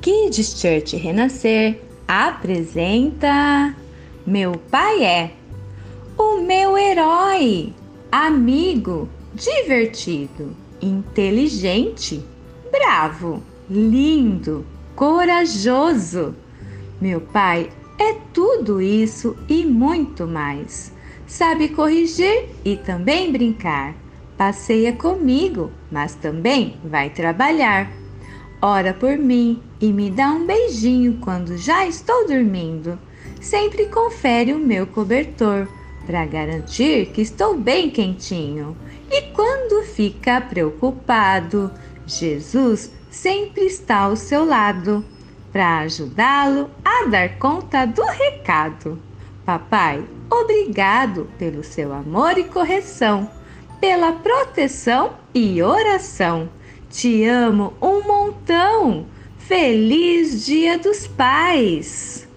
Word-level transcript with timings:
Kids 0.00 0.58
Church 0.58 0.96
Renascer 0.96 1.78
apresenta 2.08 3.74
Meu 4.26 4.52
Pai 4.70 5.04
é 5.04 5.32
o 6.16 6.40
meu 6.40 6.76
herói, 6.76 7.74
amigo, 8.10 9.10
divertido, 9.34 10.56
inteligente, 10.80 12.24
bravo, 12.72 13.42
lindo, 13.68 14.64
corajoso. 14.96 16.34
Meu 16.98 17.20
pai 17.20 17.70
é 17.98 18.14
tudo 18.32 18.80
isso 18.80 19.36
e 19.48 19.66
muito 19.66 20.26
mais. 20.26 20.94
Sabe 21.26 21.68
corrigir 21.68 22.48
e 22.64 22.74
também 22.74 23.30
brincar. 23.30 23.94
Passeia 24.38 24.94
comigo, 24.94 25.70
mas 25.90 26.14
também 26.14 26.78
vai 26.84 27.10
trabalhar. 27.10 27.99
Ora 28.62 28.92
por 28.92 29.16
mim 29.16 29.62
e 29.80 29.90
me 29.90 30.10
dá 30.10 30.28
um 30.28 30.46
beijinho 30.46 31.18
quando 31.22 31.56
já 31.56 31.86
estou 31.86 32.26
dormindo. 32.26 32.98
Sempre 33.40 33.86
confere 33.86 34.52
o 34.52 34.58
meu 34.58 34.86
cobertor 34.86 35.66
para 36.04 36.26
garantir 36.26 37.06
que 37.06 37.22
estou 37.22 37.56
bem 37.56 37.88
quentinho. 37.88 38.76
E 39.10 39.22
quando 39.32 39.82
fica 39.84 40.42
preocupado, 40.42 41.70
Jesus 42.06 42.92
sempre 43.10 43.64
está 43.64 44.00
ao 44.00 44.16
seu 44.16 44.44
lado 44.44 45.02
para 45.50 45.78
ajudá-lo 45.78 46.70
a 46.84 47.06
dar 47.06 47.38
conta 47.38 47.86
do 47.86 48.02
recado. 48.02 49.00
Papai, 49.44 50.04
obrigado 50.30 51.30
pelo 51.38 51.64
seu 51.64 51.94
amor 51.94 52.36
e 52.36 52.44
correção, 52.44 53.28
pela 53.80 54.12
proteção 54.12 55.14
e 55.34 55.62
oração. 55.62 56.48
Te 56.90 57.24
amo 57.24 57.72
um 57.80 58.02
montão. 58.02 59.06
Feliz 59.38 60.44
Dia 60.44 60.76
dos 60.76 61.06
Pais! 61.06 62.29